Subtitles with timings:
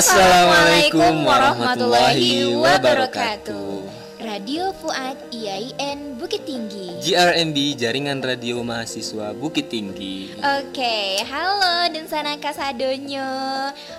[0.00, 3.84] Assalamualaikum warahmatullahi wabarakatuh.
[4.16, 7.04] Radio Fuad IAIN Bukit Tinggi.
[7.04, 10.32] GRMB Jaringan Radio Mahasiswa Bukit Tinggi.
[10.40, 13.28] Oke, halo dan sana kasadonyo.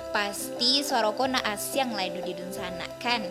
[0.09, 3.21] Pasti suaraku naas yang laidu di dun sana kan?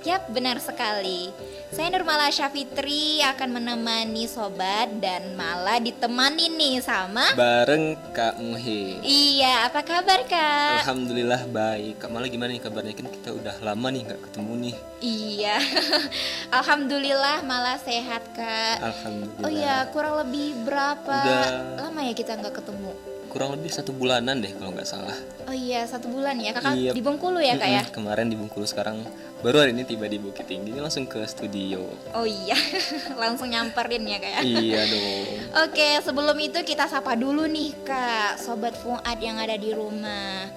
[0.00, 1.28] Yap, benar sekali.
[1.66, 9.02] Saya Nurmala Syafitri akan menemani sobat dan malah ditemani nih sama Bareng Kak Muhe.
[9.02, 10.86] Iya, apa kabar Kak?
[10.86, 11.98] Alhamdulillah baik.
[11.98, 12.94] Kak Mala gimana nih kabarnya?
[12.94, 14.74] Kan kita udah lama nih nggak ketemu nih.
[15.02, 15.56] Iya,
[16.62, 18.76] Alhamdulillah malah sehat Kak.
[18.86, 19.42] Alhamdulillah.
[19.42, 21.82] Oh iya, kurang lebih berapa Udah.
[21.82, 23.15] lama ya kita nggak ketemu?
[23.36, 25.12] Kurang lebih satu bulanan deh kalau nggak salah.
[25.44, 26.96] Oh iya, satu bulan ya kakak Iya.
[26.96, 27.82] di Bengkulu ya kak ya?
[27.92, 29.04] Kemarin di Bengkulu sekarang
[29.44, 31.84] baru hari ini tiba di Bukit Tinggi ini langsung ke studio.
[32.16, 32.56] Oh iya,
[33.20, 34.40] langsung nyamperin ya kak ya?
[34.40, 35.28] iya dong.
[35.68, 40.48] Oke, sebelum itu kita sapa dulu nih kak, sobat Fuad yang ada di rumah.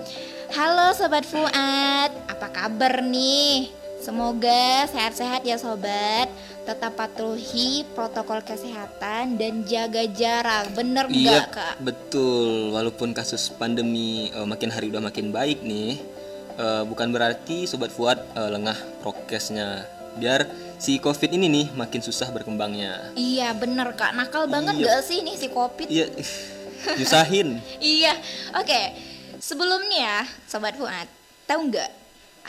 [0.56, 3.76] Halo sobat Fuad, apa kabar nih?
[4.00, 6.32] Semoga sehat-sehat ya sobat.
[6.70, 10.70] Tetap patuhi protokol kesehatan dan jaga jarak.
[10.70, 11.74] Bener Iya nggak kak?
[11.82, 12.70] betul.
[12.70, 15.98] Walaupun kasus pandemi eh, makin hari udah makin baik nih,
[16.56, 19.82] eh, bukan berarti sobat Fuad eh, lengah prokesnya.
[20.14, 20.46] Biar
[20.78, 23.18] si COVID ini nih makin susah berkembangnya.
[23.18, 24.86] Iya bener kak, nakal banget Iya.
[24.86, 25.90] gak sih nih si Covid?
[25.90, 26.06] Iya,
[26.96, 27.58] nyusahin.
[27.82, 28.14] Iya,
[28.54, 28.82] oke.
[29.40, 31.10] Sebelumnya, Sobat Fuad,
[31.46, 31.90] tahu nggak?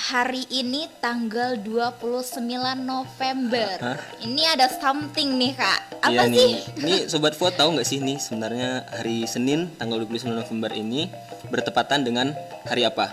[0.00, 2.40] Hari ini tanggal 29
[2.80, 3.68] November.
[3.84, 4.00] Hah?
[4.24, 6.00] Ini ada something nih, Kak.
[6.00, 6.32] Apa Iya sih?
[6.32, 6.52] nih.
[6.80, 11.12] Ini sobat Fuad tahu nggak sih nih sebenarnya hari Senin tanggal 29 November ini
[11.52, 12.32] bertepatan dengan
[12.64, 13.12] hari apa?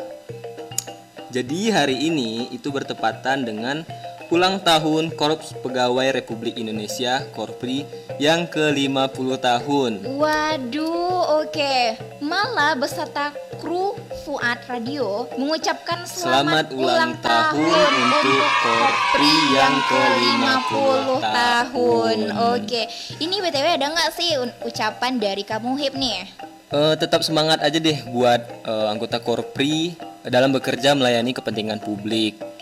[1.28, 3.84] Jadi hari ini itu bertepatan dengan
[4.28, 7.88] ulang tahun Korps Pegawai Republik Indonesia Korpri
[8.20, 9.92] yang ke-50 tahun.
[10.03, 11.75] Waduh, oke.
[12.19, 13.96] Malah beserta kru
[14.28, 21.19] Fuad Radio mengucapkan Selamat selamat, ulang tahun untuk Korpri yang ke-50 tahun.
[21.23, 22.18] tahun.
[22.59, 22.81] Oke.
[23.23, 24.35] Ini BTW ada nggak sih
[24.68, 26.28] ucapan dari kamu Hip nih?
[26.68, 29.96] Eh, tetap semangat aja deh buat eh, anggota Korpri
[30.28, 32.56] dalam bekerja melayani kepentingan publik.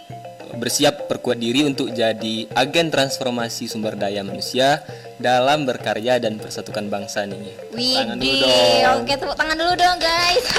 [0.55, 4.79] Bersiap perkuat diri untuk jadi agen transformasi sumber daya manusia
[5.19, 7.55] dalam berkarya dan persatukan bangsa nih.
[7.75, 8.97] Tangan dulu Widih, dong.
[9.03, 10.45] oke tepuk tangan dulu dong guys.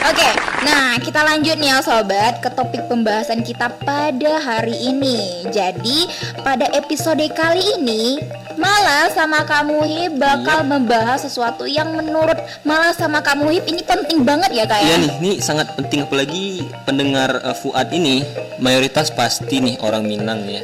[0.00, 0.32] Oke,
[0.64, 5.44] nah kita lanjut nih ya sobat ke topik pembahasan kita pada hari ini.
[5.52, 6.08] Jadi
[6.40, 8.16] pada episode kali ini
[8.60, 12.36] Malah sama kamu Hip bakal membahas sesuatu yang menurut
[12.68, 14.86] Malah sama kamu Hip ini penting banget ya kak ya?
[14.92, 18.20] Iya nih, ini sangat penting apalagi pendengar eh, Fuad ini
[18.60, 20.60] mayoritas pasti nih orang Minang ya.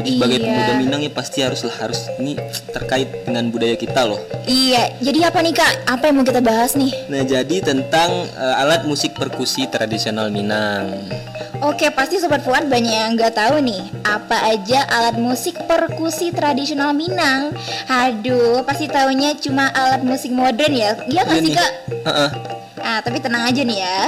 [0.00, 0.46] Jadi sebagai Iya.
[0.48, 2.32] pemuda Minang ya pasti haruslah harus ini
[2.66, 4.16] terkait dengan budaya kita loh.
[4.42, 5.72] Iya, jadi apa nih kak?
[5.86, 6.88] Apa yang mau kita bahas nih?
[7.06, 11.04] Nah, jadi tentang eh, alat musik perkusi tradisional Minang.
[11.60, 16.96] Oke, pasti Sobat Fuad banyak yang nggak tahu nih Apa aja alat musik perkusi tradisional
[16.96, 17.52] Minang
[17.84, 21.52] Aduh, pasti taunya cuma alat musik modern ya Iya nggak Iya sih.
[21.52, 21.70] Kak?
[22.00, 22.30] Heeh.
[22.80, 23.98] Nah, tapi tenang aja nih ya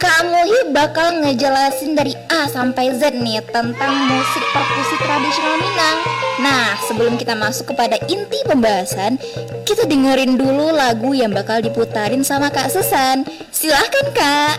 [0.00, 5.98] Kak Muhi bakal ngejelasin dari A sampai Z nih Tentang musik perkusi tradisional Minang.
[6.40, 9.20] Nah, sebelum kita masuk kepada inti pembahasan
[9.68, 13.28] Kita dengerin dulu lagu yang bakal diputarin sama Kak Susan.
[13.52, 14.56] Silahkan Kak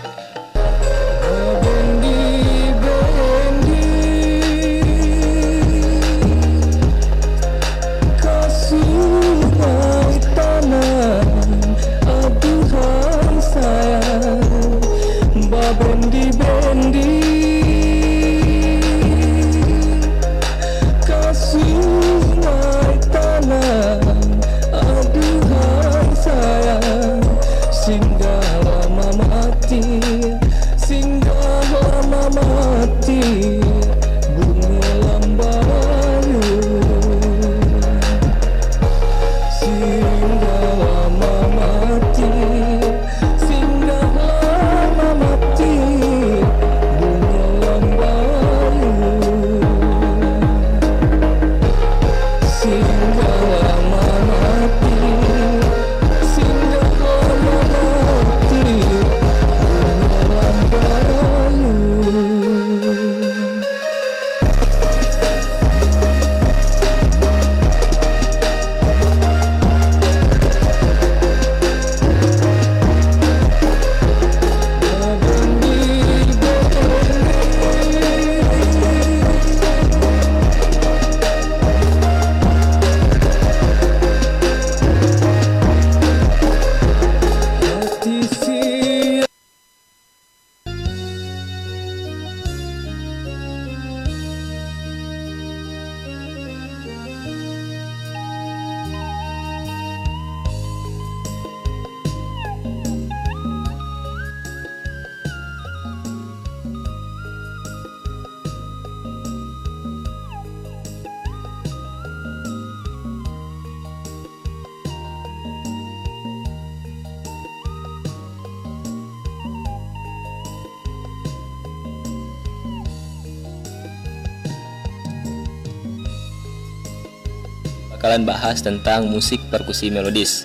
[128.01, 130.41] bakalan bahas tentang musik perkusi melodis.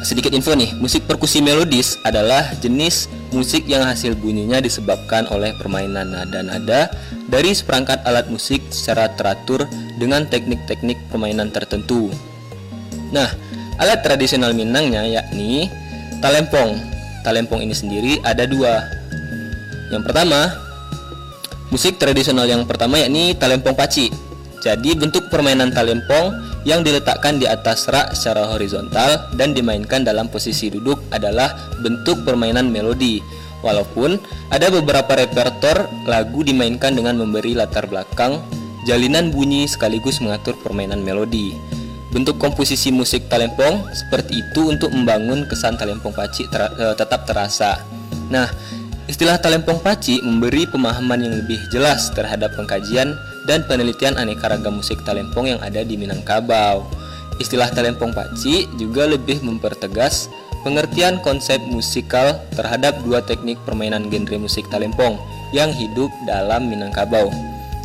[0.00, 3.04] Sedikit info nih, musik perkusi melodis adalah jenis
[3.36, 6.88] musik yang hasil bunyinya disebabkan oleh permainan nada-nada
[7.28, 9.68] dari seperangkat alat musik secara teratur
[10.00, 12.08] dengan teknik-teknik permainan tertentu.
[13.12, 13.28] Nah,
[13.76, 15.68] alat tradisional Minangnya yakni
[16.24, 16.80] talempong.
[17.28, 18.88] Talempong ini sendiri ada dua.
[19.92, 20.48] Yang pertama,
[21.68, 24.27] musik tradisional yang pertama yakni talempong paci.
[24.58, 26.34] Jadi bentuk permainan talempong
[26.66, 32.68] yang diletakkan di atas rak secara horizontal dan dimainkan dalam posisi duduk adalah bentuk permainan
[32.68, 33.22] melodi.
[33.62, 34.18] Walaupun
[34.54, 38.38] ada beberapa repertor lagu dimainkan dengan memberi latar belakang
[38.86, 41.58] jalinan bunyi sekaligus mengatur permainan melodi.
[42.08, 47.84] Bentuk komposisi musik talempong seperti itu untuk membangun kesan talempong paci ter eh, tetap terasa.
[48.32, 48.48] Nah,
[49.08, 53.16] istilah talempong paci memberi pemahaman yang lebih jelas terhadap pengkajian
[53.48, 56.84] dan penelitian aneka ragam musik talempong yang ada di Minangkabau.
[57.40, 60.28] Istilah talempong paci juga lebih mempertegas
[60.60, 65.16] pengertian konsep musikal terhadap dua teknik permainan genre musik talempong
[65.56, 67.32] yang hidup dalam Minangkabau,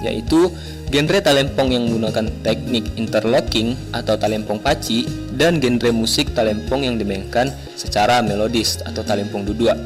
[0.03, 0.51] yaitu
[0.91, 7.47] genre talempong yang menggunakan teknik interlocking atau talempong paci dan genre musik talempong yang dimainkan
[7.79, 9.79] secara melodis atau talempong dudua.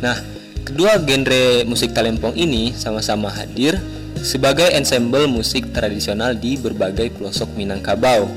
[0.00, 3.76] Nah, kedua genre musik talempong ini sama-sama hadir
[4.22, 8.30] sebagai ensemble musik tradisional di berbagai pelosok Minangkabau.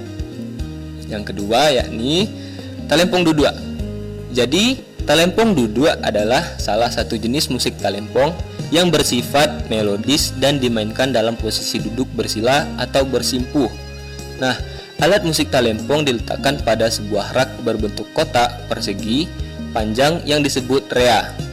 [1.06, 2.26] Yang kedua yakni
[2.90, 3.54] talempong dudua.
[4.34, 8.34] Jadi, talempong dudua adalah salah satu jenis musik talempong
[8.74, 13.70] yang bersifat melodis dan dimainkan dalam posisi duduk bersila atau bersimpuh.
[14.42, 14.58] Nah,
[15.00, 19.30] alat musik talempong diletakkan pada sebuah rak berbentuk kotak persegi
[19.72, 21.45] panjang yang disebut rea.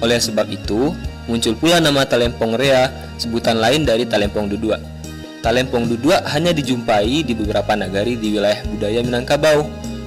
[0.00, 0.96] Oleh sebab itu,
[1.28, 2.88] muncul pula nama talempong rea
[3.20, 4.80] sebutan lain dari talempong dudua.
[5.40, 9.64] Talempong dudua hanya dijumpai di beberapa nagari di wilayah budaya Minangkabau.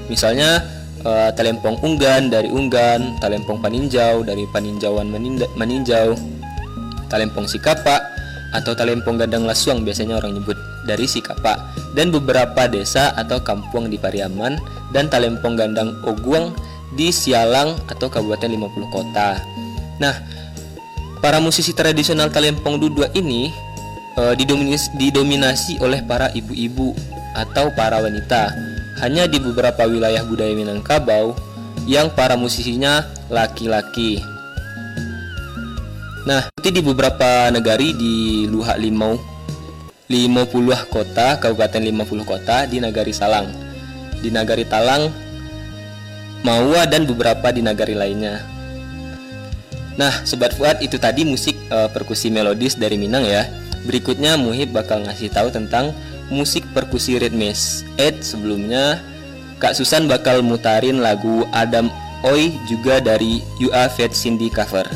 [0.10, 0.62] Misalnya
[1.06, 5.10] uh, talempong unggan dari unggan, talempong paninjau dari paninjauan
[5.57, 6.13] meninjau,
[7.10, 8.01] talempong sikapa
[8.54, 11.57] atau talempong gadang lasuang biasanya orang nyebut dari sikapa
[11.98, 14.62] dan beberapa desa atau kampung di Pariaman
[14.94, 16.54] dan talempong gandang oguang
[16.94, 19.42] di Sialang atau Kabupaten 50 Kota.
[20.01, 20.16] Nah,
[21.24, 23.48] Para musisi tradisional Talempong Dudua ini
[24.19, 26.92] e, didominasi, didominasi oleh para ibu-ibu
[27.31, 28.51] atau para wanita.
[29.00, 31.31] Hanya di beberapa wilayah budaya Minangkabau
[31.88, 34.19] yang para musisinya laki-laki.
[36.28, 39.16] Nah, itu di beberapa negari di Luhak Limau
[40.12, 43.47] 50 kota, Kabupaten 50 kota di Nagari Salang.
[44.19, 45.07] Di Nagari Talang,
[46.44, 48.53] Maua dan beberapa di nagari lainnya.
[49.94, 53.45] Nah, Sobat Fuad itu tadi musik uh, perkusi melodis dari Minang ya.
[53.83, 55.94] Berikutnya Muhib bakal ngasih tahu tentang
[56.33, 57.85] musik perkusi ritmis.
[58.00, 58.97] Ed sebelumnya
[59.62, 61.92] Kak Susan bakal mutarin lagu Adam
[62.23, 64.88] Oi juga dari UA Fat Cindy cover.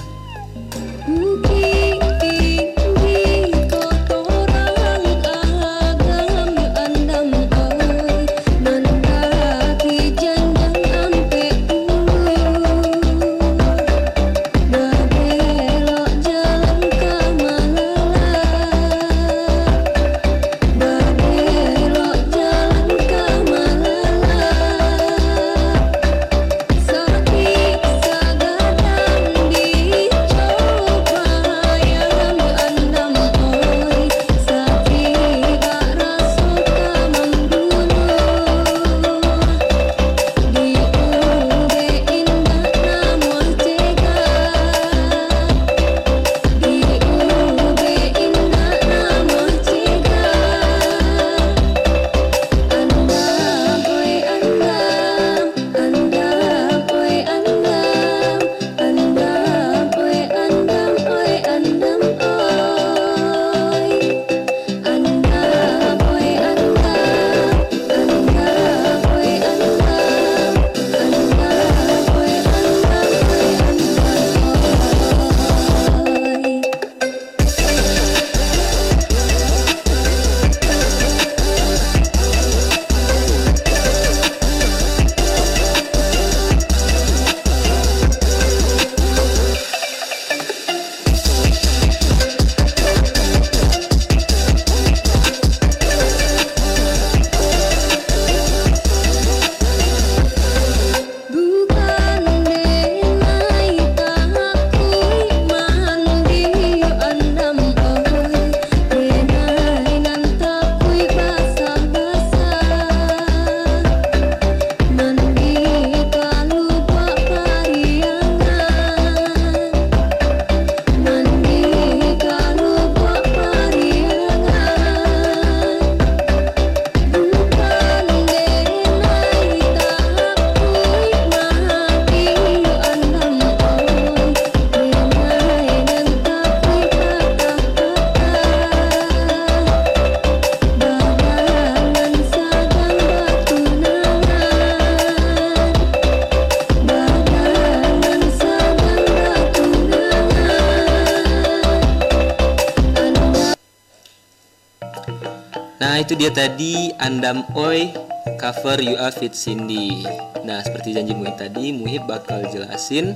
[156.07, 157.91] Itu dia tadi Andam Oi
[158.39, 160.07] cover You Are Fit Cindy
[160.47, 163.11] Nah seperti janji Muhib tadi Muhib bakal jelasin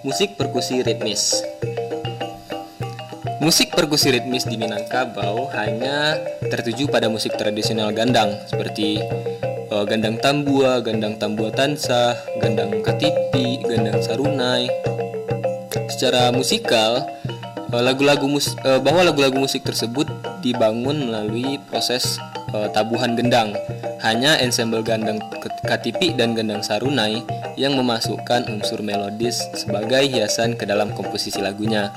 [0.00, 1.44] musik perkusi ritmis
[3.44, 6.16] Musik perkusi ritmis di Minangkabau hanya
[6.48, 9.04] tertuju pada musik tradisional gandang seperti
[9.68, 14.72] uh, gandang tambua, gandang tambua tansa, gandang katipi, gandang sarunai.
[15.92, 17.04] Secara musikal,
[17.68, 20.08] uh, lagu-lagu mus uh, bahwa lagu-lagu musik tersebut
[20.44, 22.20] dibangun melalui proses
[22.52, 23.56] uh, tabuhan gendang.
[24.04, 25.16] Hanya ensemble gandang
[25.64, 27.24] katipi dan gandang sarunai
[27.56, 31.88] yang memasukkan unsur melodis sebagai hiasan ke dalam komposisi lagunya.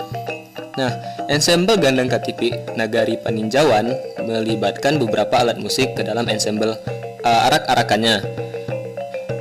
[0.79, 0.93] Nah,
[1.27, 3.91] ensemble gandang katipi Nagari Paninjauan
[4.23, 6.79] melibatkan beberapa alat musik ke dalam ensemble
[7.27, 8.23] uh, arak-arakannya.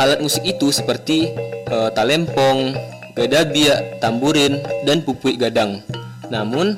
[0.03, 1.31] Alat musik itu seperti
[1.71, 2.75] uh, talempong,
[3.15, 5.81] gadabia, tamburin, dan pupui gadang.
[6.29, 6.75] Namun,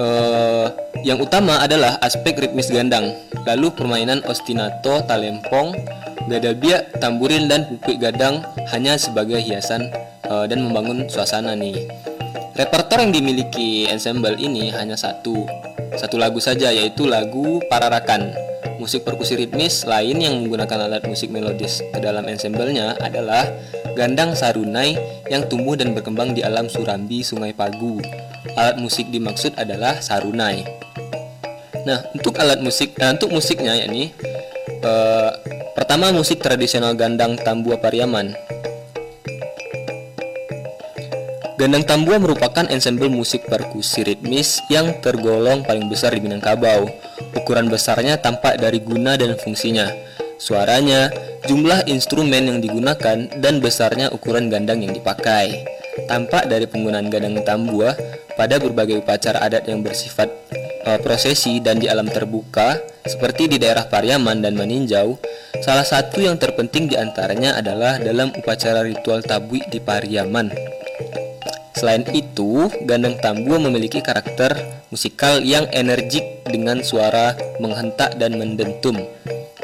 [0.00, 0.66] uh,
[1.04, 3.12] yang utama adalah aspek ritmis gandang.
[3.44, 5.76] Lalu permainan ostinato, talempong,
[6.26, 8.40] gadabia, tamburin, dan pupui gadang
[8.72, 9.92] hanya sebagai hiasan
[10.28, 11.88] uh, dan membangun suasana nih.
[12.56, 15.48] Repertor yang dimiliki ensemble ini hanya satu,
[15.96, 18.32] satu lagu saja yaitu lagu Pararakan.
[18.80, 23.44] Musik perkusi ritmis lain yang menggunakan alat musik melodis ke dalam ensemblenya adalah
[23.94, 24.94] gandang sarunai
[25.30, 27.98] yang tumbuh dan berkembang di alam Surambi, Sungai Pagu.
[28.56, 30.64] Alat musik dimaksud adalah sarunai.
[31.84, 34.12] Nah, untuk alat musik, nah, untuk musiknya yakni
[34.84, 35.30] eh,
[35.72, 38.36] pertama musik tradisional gandang Tambua Pariaman
[41.60, 46.88] Gandang Tambua merupakan ensemble musik perkusi ritmis yang tergolong paling besar di Minangkabau.
[47.36, 49.84] Ukuran besarnya tampak dari guna dan fungsinya,
[50.40, 51.12] suaranya,
[51.44, 55.68] jumlah instrumen yang digunakan, dan besarnya ukuran gandang yang dipakai.
[56.08, 57.92] Tampak dari penggunaan gandang tambua
[58.34, 60.32] pada berbagai upacara adat yang bersifat
[60.88, 65.20] uh, prosesi dan di alam terbuka, seperti di daerah Pariaman dan Maninjau,
[65.60, 70.48] salah satu yang terpenting di antaranya adalah dalam upacara ritual tabui di Pariaman.
[71.76, 74.52] Selain itu, gandang tambua memiliki karakter
[74.92, 79.00] musikal yang energik dengan suara menghentak dan mendentum.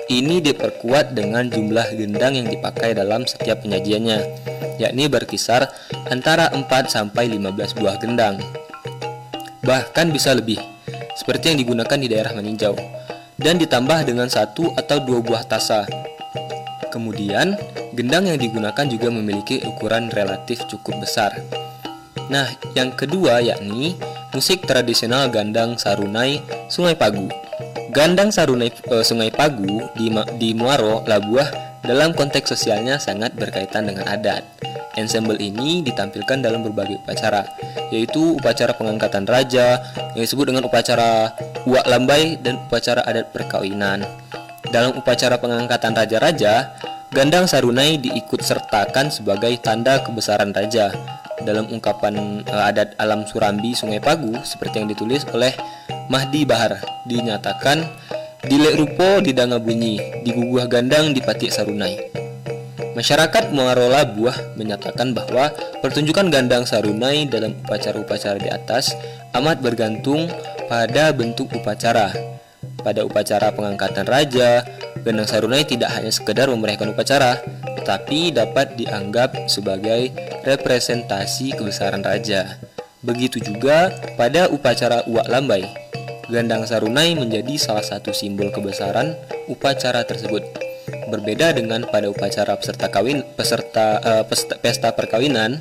[0.06, 4.22] Ini diperkuat dengan jumlah gendang yang dipakai dalam setiap penyajiannya,
[4.78, 5.66] yakni berkisar
[6.06, 8.38] antara 4 sampai 15 buah gendang.
[9.66, 10.62] Bahkan bisa lebih,
[11.18, 12.78] seperti yang digunakan di daerah Meninjau,
[13.34, 15.82] dan ditambah dengan satu atau dua buah tasa.
[16.94, 17.58] Kemudian,
[17.98, 21.34] gendang yang digunakan juga memiliki ukuran relatif cukup besar.
[22.30, 22.46] Nah,
[22.78, 23.98] yang kedua yakni
[24.30, 26.38] musik tradisional gandang sarunai
[26.70, 27.45] Sungai Pagu.
[27.94, 34.06] Gandang sarunai e, Sungai Pagu di, di Muaro, Labuah dalam konteks sosialnya sangat berkaitan dengan
[34.10, 34.42] adat.
[34.96, 37.44] Ensemble ini ditampilkan dalam berbagai upacara,
[37.92, 39.78] yaitu upacara pengangkatan raja
[40.16, 41.36] yang disebut dengan upacara
[41.68, 44.02] uak lambai dan upacara adat perkawinan.
[44.72, 46.74] Dalam upacara pengangkatan raja-raja,
[47.12, 50.90] gandang sarunai diikut sertakan sebagai tanda kebesaran raja
[51.46, 55.54] dalam ungkapan uh, adat alam Surambi Sungai Pagu seperti yang ditulis oleh
[56.06, 57.82] Mahdi Bahar dinyatakan
[58.46, 62.16] dilek rupo di danga bunyi diguguh gandang di patik sarunai
[62.96, 65.52] Masyarakat Muarola Buah menyatakan bahwa
[65.84, 68.96] pertunjukan gandang sarunai dalam upacara-upacara di atas
[69.36, 70.32] amat bergantung
[70.64, 72.16] pada bentuk upacara.
[72.80, 74.64] Pada upacara pengangkatan raja,
[75.04, 77.36] gandang sarunai tidak hanya sekedar memeriahkan upacara,
[77.84, 80.16] tetapi dapat dianggap sebagai
[80.48, 82.56] representasi kebesaran raja.
[83.04, 85.85] Begitu juga pada upacara Uak Lambai.
[86.26, 89.14] Gandang Sarunai menjadi salah satu simbol kebesaran
[89.46, 90.42] upacara tersebut.
[91.06, 95.54] Berbeda dengan pada upacara peserta kawin peserta uh, pesta, pesta perkawinan,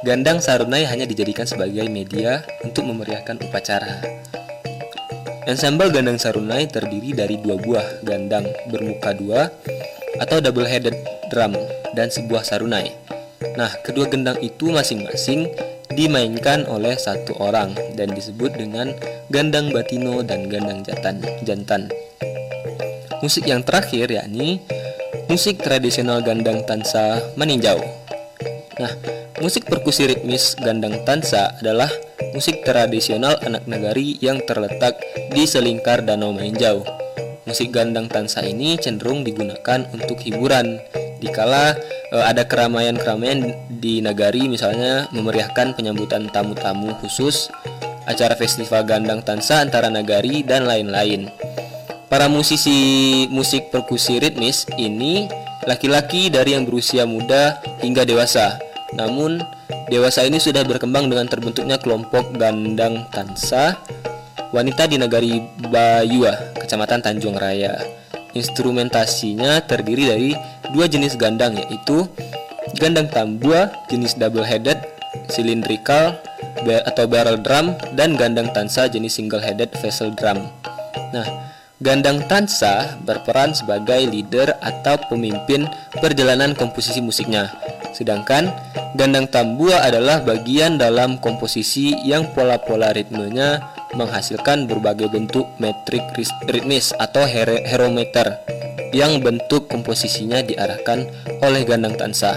[0.00, 4.00] gandang sarunai hanya dijadikan sebagai media untuk memeriahkan upacara.
[5.44, 9.52] Ensemble gandang sarunai terdiri dari dua buah gandang bermuka dua
[10.16, 10.96] atau double headed
[11.28, 11.52] drum
[11.92, 12.88] dan sebuah sarunai.
[13.60, 15.52] Nah, kedua gendang itu masing-masing
[15.94, 18.94] dimainkan oleh satu orang dan disebut dengan
[19.30, 21.22] gandang batino dan gandang jantan.
[21.42, 21.82] jantan.
[23.20, 24.62] Musik yang terakhir yakni
[25.28, 27.78] musik tradisional gandang tansa meninjau.
[28.80, 28.92] Nah,
[29.38, 31.90] musik perkusi ritmis gandang tansa adalah
[32.32, 34.96] musik tradisional anak negari yang terletak
[35.30, 36.82] di selingkar Danau Meninjau.
[37.44, 40.80] Musik gandang tansa ini cenderung digunakan untuk hiburan
[41.20, 41.76] dikala
[42.10, 47.52] uh, ada keramaian-keramaian di nagari misalnya memeriahkan penyambutan tamu-tamu khusus,
[48.08, 51.28] acara festival gandang tansa antara nagari dan lain-lain.
[52.10, 55.30] Para musisi musik perkusi ritmis ini
[55.68, 58.58] laki-laki dari yang berusia muda hingga dewasa.
[58.98, 59.38] Namun
[59.86, 63.78] dewasa ini sudah berkembang dengan terbentuknya kelompok gandang tansa
[64.50, 65.38] wanita di negari
[65.70, 67.99] Bayua, Kecamatan Tanjung Raya.
[68.30, 70.30] Instrumentasinya terdiri dari
[70.70, 72.06] dua jenis gandang yaitu
[72.78, 74.78] gandang tambua jenis double headed,
[75.26, 76.14] cylindrical
[76.86, 80.38] atau barrel drum dan gandang tansa jenis single headed vessel drum.
[81.10, 81.26] Nah,
[81.80, 85.64] gandang tansa berperan sebagai leader atau pemimpin
[85.96, 87.48] perjalanan komposisi musiknya.
[87.96, 88.52] Sedangkan
[89.00, 93.64] gandang tambua adalah bagian dalam komposisi yang pola-pola ritmenya
[93.96, 96.04] menghasilkan berbagai bentuk metrik
[96.46, 98.38] ritmis atau here- herometer
[98.92, 101.08] yang bentuk komposisinya diarahkan
[101.40, 102.36] oleh gandang tansa.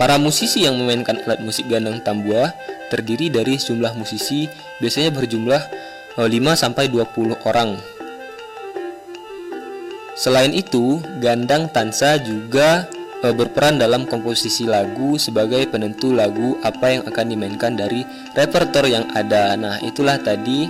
[0.00, 2.50] Para musisi yang memainkan alat musik gandang tambua
[2.90, 4.48] terdiri dari jumlah musisi
[4.82, 5.62] biasanya berjumlah
[6.16, 7.76] 5 sampai 20 orang.
[10.12, 12.84] Selain itu, gandang tansa juga
[13.24, 18.04] eh, berperan dalam komposisi lagu sebagai penentu lagu apa yang akan dimainkan dari
[18.36, 19.56] repertoire yang ada.
[19.56, 20.68] Nah, itulah tadi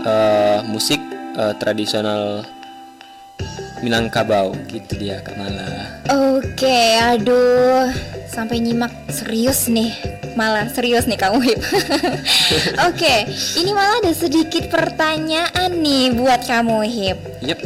[0.00, 1.00] eh, musik
[1.36, 2.42] eh, tradisional
[3.80, 5.64] Minangkabau gitu dia Kak Mala.
[6.36, 7.88] Oke, aduh,
[8.30, 9.90] sampai nyimak serius nih,
[10.38, 11.60] malah serius nih kamu Hip.
[12.88, 13.26] Oke,
[13.58, 17.18] ini malah ada sedikit pertanyaan nih buat kamu Hip.
[17.42, 17.58] Yep.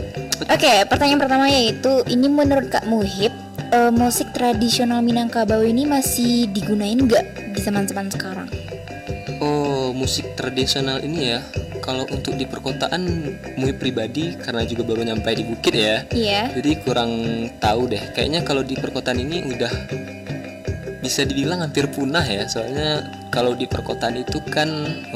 [0.50, 3.30] Oke, pertanyaan pertama yaitu, ini menurut Kak Muhib,
[3.70, 8.48] eh, musik tradisional Minangkabau ini masih digunain nggak di zaman-zaman sekarang?
[9.38, 11.40] Oh, musik tradisional ini ya.
[11.84, 13.04] Kalau untuk di perkotaan,
[13.60, 16.02] Muhib pribadi karena juga baru nyampe di bukit ya.
[16.10, 16.50] Iya.
[16.50, 17.12] Jadi kurang
[17.60, 18.02] tahu deh.
[18.16, 19.72] Kayaknya kalau di perkotaan ini udah
[21.04, 22.48] bisa dibilang hampir punah ya.
[22.48, 24.68] Soalnya kalau di perkotaan itu kan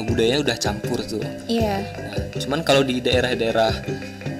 [0.05, 1.25] budaya udah campur tuh.
[1.49, 1.81] Iya.
[1.81, 3.73] Nah, cuman kalau di daerah-daerah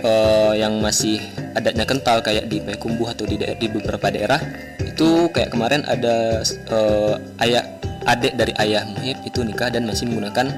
[0.05, 1.17] eh, yang masih
[1.57, 4.37] adatnya kental kayak di Payakumbuh atau di di beberapa daerah
[4.85, 7.65] itu kayak kemarin ada eh, ayah
[8.07, 10.49] adik dari ayah Muhib itu nikah dan masih menggunakan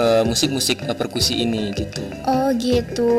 [0.00, 2.00] eh, musik-musik eh, perkusi ini gitu.
[2.24, 3.12] Oh gitu,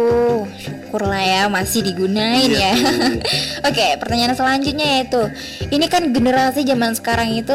[0.58, 2.74] syukurlah ya masih digunain Iya ya.
[3.70, 5.22] Oke, pertanyaan selanjutnya yaitu,
[5.70, 7.54] ini kan generasi zaman sekarang itu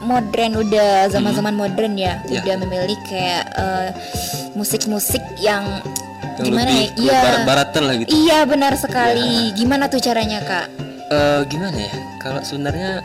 [0.00, 2.40] modern udah zaman-zaman modern ya, Ya.
[2.40, 3.88] udah memilih kayak eh,
[4.52, 5.66] musik-musik yang,
[6.38, 6.96] Yang gimana lebih ya?
[6.96, 8.08] Iya, barat- baratan lah gitu.
[8.16, 9.30] iya benar sekali.
[9.52, 10.66] Gimana tuh caranya kak?
[11.10, 11.92] Eh, gimana ya?
[12.16, 13.02] Kalau sebenarnya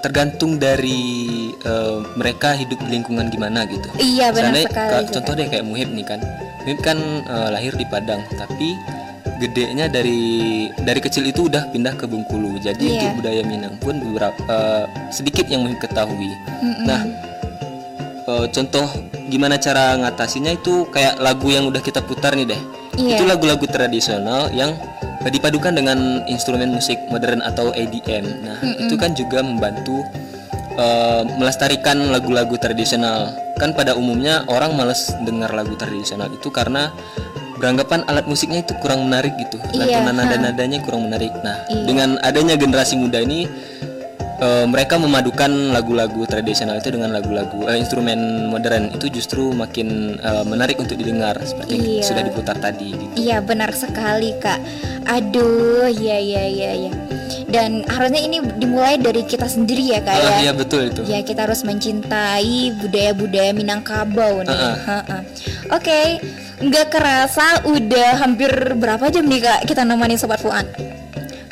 [0.00, 1.00] tergantung dari
[1.54, 3.88] eh, mereka hidup di lingkungan gimana gitu.
[3.96, 5.06] Iya benar Seandainya, sekali.
[5.12, 6.20] contoh deh kayak Muhib nih kan.
[6.64, 8.76] Muhib kan eh, lahir di Padang, tapi
[9.40, 10.20] gedenya dari
[10.84, 12.60] dari kecil itu udah pindah ke Bengkulu.
[12.60, 12.96] Jadi Iya.
[13.08, 16.32] untuk budaya Minang pun beberapa eh, sedikit yang Muhib ketahui.
[16.84, 17.00] Nah,
[18.26, 18.86] eh, contoh
[19.30, 22.60] gimana cara ngatasinnya itu kayak lagu yang udah kita putar nih deh.
[22.98, 23.16] Iya.
[23.16, 24.74] Itu lagu-lagu tradisional yang
[25.28, 28.24] dipadukan dengan instrumen musik modern atau EDM.
[28.40, 30.00] Nah, itu kan juga membantu
[30.80, 33.36] eh, melestarikan lagu-lagu tradisional.
[33.60, 36.88] Kan pada umumnya orang males dengar lagu tradisional itu karena
[37.60, 39.60] beranggapan alat musiknya itu kurang menarik gitu.
[39.76, 41.36] Iya, Lantunan nada-nadanya kurang menarik.
[41.44, 43.44] Nah, dengan adanya generasi muda ini
[44.40, 50.44] eh, mereka memadukan lagu-lagu tradisional itu dengan lagu-lagu eh, instrumen modern itu justru makin eh,
[50.44, 52.04] menarik untuk didengar seperti yang Iya.
[52.04, 53.12] sudah diputar tadi gitu.
[53.16, 54.60] Iya benar sekali kak.
[55.06, 56.92] Aduh, iya iya iya iya.
[57.46, 60.28] Dan harusnya ini dimulai dari kita sendiri ya kak ya.
[60.28, 61.02] Ah, iya betul itu.
[61.04, 64.54] Ya kita harus mencintai budaya-budaya Minangkabau nih.
[64.54, 64.76] Heeh.
[64.86, 65.20] Heeh.
[65.68, 66.00] Oke,
[66.60, 70.66] nggak kerasa udah hampir berapa jam nih kak kita nemani sobat Fuan?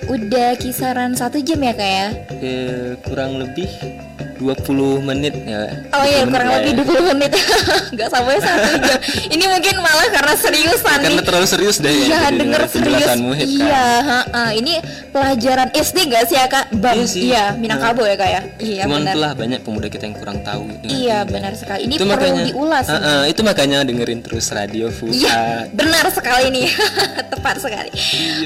[0.09, 2.09] Udah kisaran satu jam ya kak ya?
[2.40, 3.68] Eh, kurang lebih
[4.38, 5.62] 20 menit ya.
[5.90, 6.85] Oh iya 20 menit kurang lebih ya.
[6.85, 7.31] 20 menit
[7.94, 8.98] Nggak sampai satu jam
[9.29, 13.18] Ini mungkin malah karena seriusan Karena nih terlalu serius deh ya, Iya denger serius kan.
[13.35, 13.87] Iya.
[14.55, 14.74] Ini
[15.11, 16.70] pelajaran SD gak sih ya kak?
[16.72, 17.20] Bam Iya sih.
[17.29, 20.62] Iya Minangkabau ya kak ya Iya Cuman benar itulah banyak pemuda kita yang kurang tahu
[20.85, 21.33] Iya ini.
[21.33, 25.12] benar sekali Ini Itu perlu makanya diulas Ah, ah, itu makanya dengerin terus radio Fuad.
[25.12, 26.68] Iya, benar sekali nih.
[27.33, 27.90] Tepat sekali.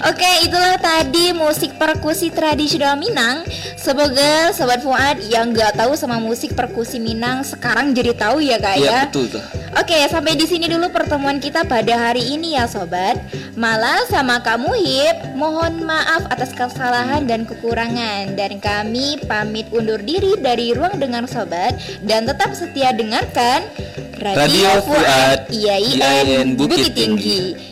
[0.02, 3.46] Oke, itulah tadi musik perkusi tradisional Minang.
[3.76, 8.78] Semoga sobat Fuad yang nggak tahu sama musik perkusi Minang sekarang jadi tahu ya, Kak
[8.78, 9.00] Iya ya.
[9.10, 9.42] betul tuh.
[9.74, 13.18] Oke, sampai di sini dulu pertemuan kita pada hari ini ya sobat.
[13.58, 20.38] Malah sama kamu Hip, mohon maaf atas kesalahan dan kekurangan dan kami pamit undur diri
[20.38, 21.74] dari ruang dengar sobat
[22.06, 23.66] dan tetap setia dengarkan
[24.22, 27.71] Radio Fuad, IAIN Bukit Bukit Tinggi.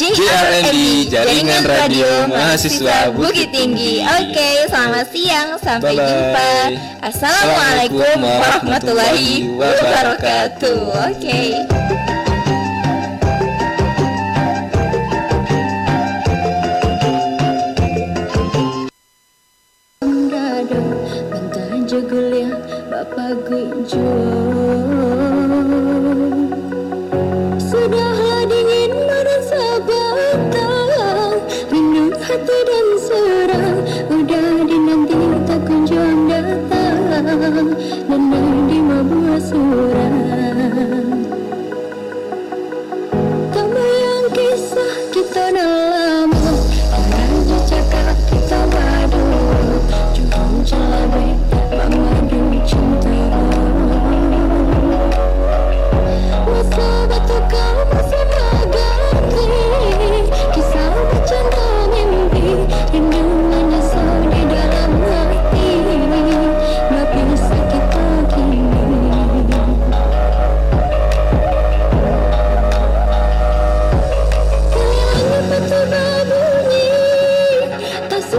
[0.00, 4.00] JRMI, Jaringan Radio Mahasiswa Bukit Tinggi.
[4.00, 6.52] Oke, selamat siang, sampai jumpa.
[7.04, 10.80] Assalamualaikum warahmatullahi wabarakatuh.
[11.04, 11.52] Oke.
[22.40, 22.48] Ya
[22.88, 25.19] Bapak kunjung Sudahlah
[32.46, 33.19] confidence